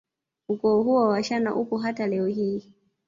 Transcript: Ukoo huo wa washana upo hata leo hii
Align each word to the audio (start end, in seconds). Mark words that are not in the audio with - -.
Ukoo 0.49 0.81
huo 0.83 1.01
wa 1.01 1.07
washana 1.07 1.55
upo 1.55 1.77
hata 1.77 2.07
leo 2.07 2.27
hii 2.27 2.63